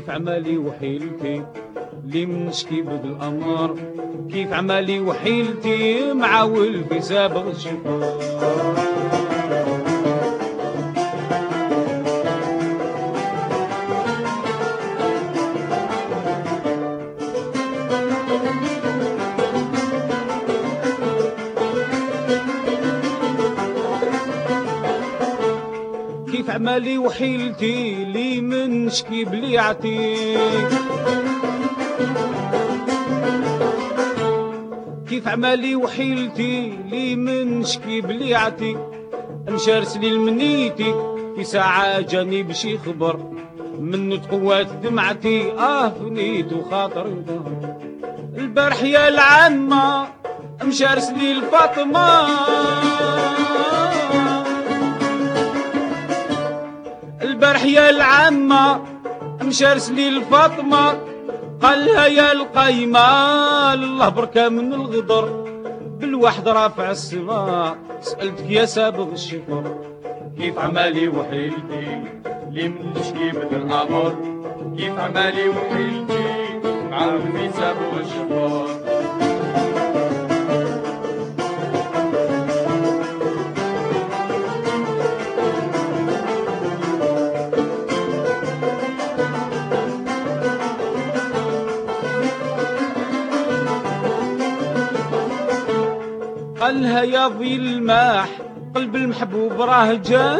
[0.00, 1.44] كيف عمالي وحيلتي
[2.04, 3.76] اللي منشكي بد الأمر؟
[4.30, 9.29] كيف عمالي وحيلتي مع ولفي سابغ الشفار
[26.32, 30.16] كيف عمالي وحيلتي لي من شكي بليعتي
[35.08, 38.76] كيف عمالي وحيلتي لي من شكي بليعتي
[39.48, 40.94] مشارس لي المنيتي
[41.36, 43.16] في ساعة جاني بشي خبر
[43.78, 47.24] منو تقوات دمعتي آه فنيت وخاطري
[48.36, 50.08] البارح يا العمة
[50.64, 52.26] مشارس لي الفاطمة.
[57.64, 58.80] يا العمة
[59.42, 60.98] مشارس لي الفاطمة
[61.62, 62.98] قالها يا القايمة
[63.74, 65.46] الله بركة من الغدر
[66.00, 69.74] بالواحد رافع السماء سألتك يا سابغ الشفر
[70.38, 72.02] كيف عمالي وحيلتي
[72.50, 74.14] لي من تشكي بدل الامر
[74.78, 76.24] كيف عمالي وحيلتي
[76.90, 78.79] معاهم في سابو الشفار
[96.70, 98.28] قالها يا ضي الماح
[98.74, 100.38] قلب المحبوب راه جاح.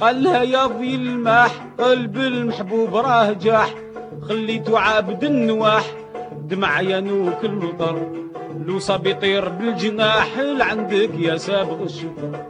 [0.00, 3.74] قالها يا ضي الماح قلب المحبوب راه جاح.
[4.28, 5.84] خليتو عابد النواح
[6.44, 7.98] دمع ينوك المطر.
[8.66, 12.46] لو صاب يطير بالجناح لعندك يا سابغ الشفر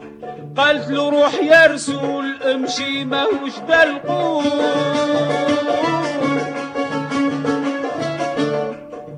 [0.57, 5.52] قالت له روح يا رسول امشي ماهوش دا القول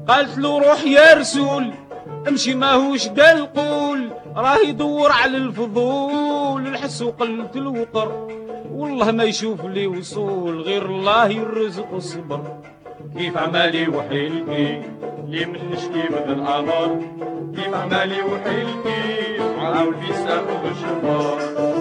[0.08, 1.72] قالت له روح يا رسول
[2.28, 8.28] امشي ماهوش القول راه يدور على الفضول الحس وقلت الوقر.
[8.72, 12.40] والله ما يشوف لي وصول غير الله يرزق الصبر.
[13.16, 14.82] كيف عمالي وحيلتي
[15.28, 17.00] لي من نشكي بدل الأمر.
[17.56, 19.04] كيف عمالي وحيلتي
[20.00, 21.73] في سابو الشفار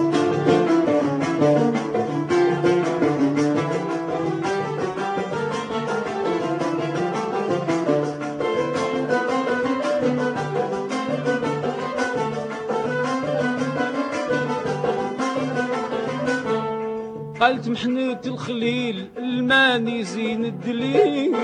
[17.44, 21.36] قالت محنة الخليل الماني زين الدليل.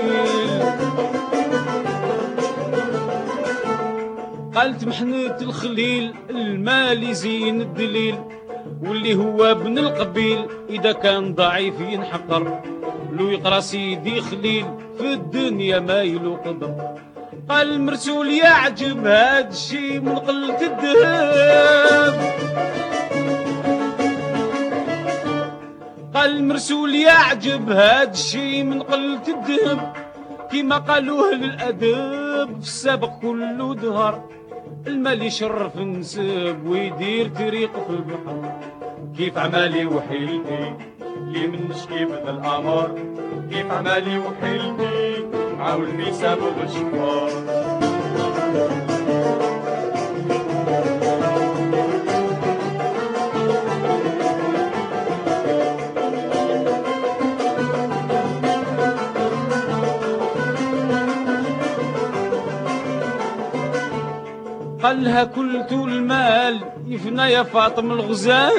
[4.55, 8.15] قالت محنة الخليل المالي زين الدليل.
[8.83, 12.61] واللي هو ابن القبيل إذا كان ضعيف ينحقر.
[13.11, 14.65] لو يقرأ سيدي خليل
[14.97, 16.95] في الدنيا ما يلو قدر
[17.49, 22.31] قال المرسول يعجب هاد الشي من قلة الذهب
[26.15, 29.93] قال المرسول يعجب هاد الشي من قلة الذهب
[30.51, 34.23] كيما قالوا أهل الأدب في السابق كله دهر.
[34.87, 38.59] المال يشرف نسب ويدير طريق في البحر.
[39.17, 40.75] كيف عمالي وحيلتي
[41.27, 42.99] لي من نشكي بدل الأمر.
[43.51, 45.25] كيف عمالي وحيلتي
[45.57, 46.47] معاول في سابو
[64.81, 68.51] الشفار قالها كلت المال يفنى يا فاطم الغزال.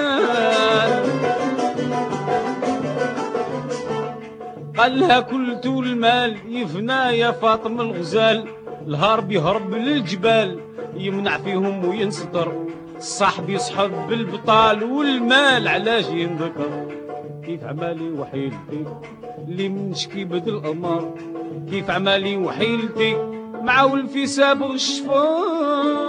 [4.79, 8.45] قالها كلت المال يفنى يا فاطم الغزال.
[8.87, 10.61] الهرب يهرب للجبال
[10.97, 12.53] يمنع فيهم وينسطر
[12.97, 16.89] الصاحب يصحب بالبطال والمال علاش ينذكر؟
[17.47, 18.85] كيف عمالي وحيلتي
[19.49, 21.15] اللي منشكي بدل القمر
[21.71, 23.17] كيف عمالي وحيلتي
[23.63, 26.02] مع ولفي سابغ الشفار